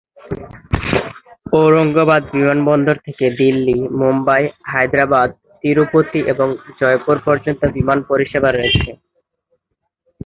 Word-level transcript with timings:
ঔরঙ্গাবাদ 1.53 2.21
বিমানবন্দর 2.33 2.97
থেকে 3.05 3.25
দিল্লী, 3.37 3.77
মুম্বাই, 3.99 4.43
হায়দরাবাদ-তিরুপতি 4.71 6.19
এবং 6.33 6.47
জয়পুর 6.79 7.17
পর্যন্ত 7.25 7.61
বিমান 7.73 7.99
পরিষেবা 8.01 8.49
রয়েছে। 8.51 8.89